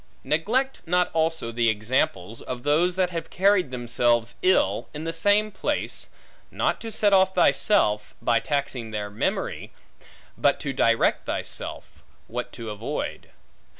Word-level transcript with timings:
Neglect 0.23 0.79
not 0.87 1.11
also 1.13 1.51
the 1.51 1.69
examples, 1.69 2.41
of 2.41 2.63
those 2.63 2.95
that 2.95 3.11
have 3.11 3.29
carried 3.29 3.69
themselves 3.69 4.35
ill, 4.41 4.89
in 4.95 5.03
the 5.03 5.13
same 5.13 5.51
place; 5.51 6.09
not 6.49 6.81
to 6.81 6.91
set 6.91 7.13
off 7.13 7.35
thyself, 7.35 8.15
by 8.19 8.39
taxing 8.39 8.89
their 8.89 9.11
memory, 9.11 9.71
but 10.35 10.59
to 10.61 10.73
direct 10.73 11.27
thyself, 11.27 12.01
what 12.25 12.51
to 12.53 12.71
avoid. 12.71 13.29